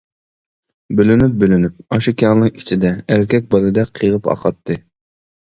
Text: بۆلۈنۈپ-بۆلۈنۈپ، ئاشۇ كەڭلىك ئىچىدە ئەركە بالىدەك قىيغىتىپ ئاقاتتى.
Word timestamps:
بۆلۈنۈپ-بۆلۈنۈپ، 0.99 1.85
ئاشۇ 1.97 2.13
كەڭلىك 2.23 2.57
ئىچىدە 2.63 2.91
ئەركە 3.03 3.43
بالىدەك 3.53 3.95
قىيغىتىپ 4.01 4.33
ئاقاتتى. 4.35 4.81